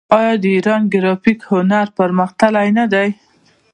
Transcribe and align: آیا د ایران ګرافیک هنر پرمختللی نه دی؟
آیا 0.19 0.33
د 0.43 0.45
ایران 0.55 0.81
ګرافیک 0.93 1.39
هنر 1.51 1.87
پرمختللی 1.97 2.69
نه 2.77 2.85
دی؟ 2.93 3.09